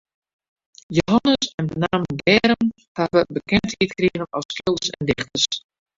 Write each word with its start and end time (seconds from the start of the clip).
Jehannes 0.97 1.49
en 1.59 1.67
benammen 1.73 2.17
Germ 2.25 2.63
hawwe 3.01 3.21
bekendheid 3.37 3.91
krigen 4.01 4.27
as 4.41 4.49
skilders 4.53 4.89
en 4.95 5.03
dichters. 5.11 5.45